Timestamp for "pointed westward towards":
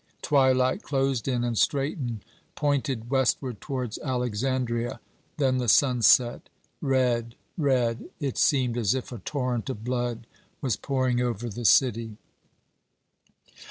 2.55-3.99